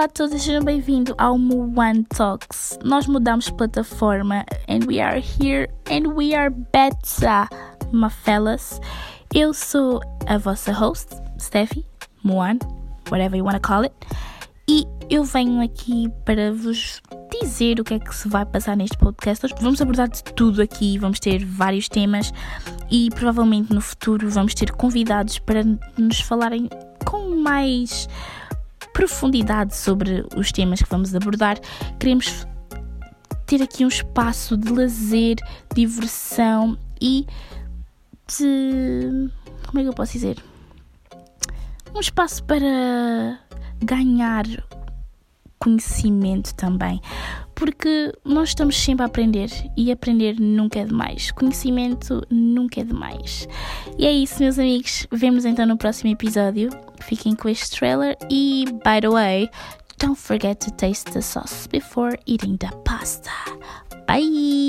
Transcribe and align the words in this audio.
Olá 0.00 0.06
a 0.06 0.08
todos, 0.08 0.40
sejam 0.40 0.64
bem-vindos 0.64 1.14
ao 1.18 1.34
One 1.34 2.04
Talks. 2.04 2.78
Nós 2.82 3.06
mudamos 3.06 3.50
plataforma 3.50 4.46
and 4.66 4.86
we 4.86 4.98
are 4.98 5.20
here 5.20 5.68
and 5.90 6.14
we 6.14 6.34
are 6.34 6.48
better, 6.48 7.46
my 7.92 8.08
fellas. 8.08 8.80
Eu 9.34 9.52
sou 9.52 10.00
a 10.26 10.38
vossa 10.38 10.72
host, 10.72 11.14
Steffi, 11.38 11.84
Moan, 12.24 12.58
whatever 13.10 13.36
you 13.36 13.44
want 13.44 13.60
to 13.60 13.60
call 13.60 13.84
it, 13.84 13.94
e 14.66 14.86
eu 15.10 15.22
venho 15.22 15.62
aqui 15.62 16.08
para 16.24 16.50
vos 16.50 17.02
dizer 17.38 17.78
o 17.78 17.84
que 17.84 17.92
é 17.92 17.98
que 17.98 18.16
se 18.16 18.26
vai 18.26 18.46
passar 18.46 18.78
neste 18.78 18.96
podcast. 18.96 19.46
Vamos 19.60 19.82
abordar 19.82 20.08
de 20.08 20.24
tudo 20.24 20.62
aqui, 20.62 20.96
vamos 20.96 21.20
ter 21.20 21.44
vários 21.44 21.90
temas 21.90 22.32
e 22.90 23.10
provavelmente 23.10 23.74
no 23.74 23.82
futuro 23.82 24.30
vamos 24.30 24.54
ter 24.54 24.72
convidados 24.72 25.38
para 25.40 25.62
nos 25.98 26.22
falarem 26.22 26.70
com 27.04 27.36
mais 27.36 28.08
profundidade 28.92 29.76
sobre 29.76 30.24
os 30.36 30.52
temas 30.52 30.82
que 30.82 30.88
vamos 30.88 31.14
abordar. 31.14 31.58
Queremos 31.98 32.46
ter 33.46 33.62
aqui 33.62 33.84
um 33.84 33.88
espaço 33.88 34.56
de 34.56 34.72
lazer, 34.72 35.36
diversão 35.74 36.78
e 37.00 37.26
de. 38.26 39.30
Como 39.66 39.78
é 39.78 39.82
que 39.82 39.88
eu 39.88 39.94
posso 39.94 40.12
dizer? 40.12 40.36
Um 41.94 42.00
espaço 42.00 42.44
para 42.44 43.38
ganhar 43.82 44.44
conhecimento 45.58 46.54
também, 46.54 47.00
porque 47.60 48.10
nós 48.24 48.48
estamos 48.48 48.74
sempre 48.74 49.02
a 49.02 49.06
aprender 49.06 49.50
e 49.76 49.92
aprender 49.92 50.40
nunca 50.40 50.80
é 50.80 50.84
demais. 50.86 51.30
Conhecimento 51.30 52.26
nunca 52.30 52.80
é 52.80 52.84
demais. 52.84 53.46
E 53.98 54.06
é 54.06 54.12
isso, 54.12 54.42
meus 54.42 54.58
amigos. 54.58 55.06
Vemos 55.12 55.44
então 55.44 55.66
no 55.66 55.76
próximo 55.76 56.10
episódio. 56.10 56.70
Fiquem 57.00 57.34
com 57.34 57.50
este 57.50 57.78
trailer 57.78 58.16
e, 58.30 58.64
by 58.82 59.02
the 59.02 59.10
way, 59.10 59.50
don't 59.98 60.18
forget 60.18 60.58
to 60.64 60.70
taste 60.72 61.12
the 61.12 61.20
sauce 61.20 61.68
before 61.68 62.18
eating 62.26 62.56
the 62.56 62.70
pasta. 62.82 63.30
Bye! 64.08 64.59